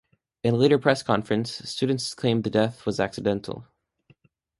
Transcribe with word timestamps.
In 0.43 0.55
a 0.55 0.57
later 0.57 0.79
press 0.79 1.03
conference, 1.03 1.51
students 1.69 2.15
claimed 2.15 2.43
the 2.43 2.49
death 2.49 2.87
was 2.87 2.99
accidental. 2.99 3.67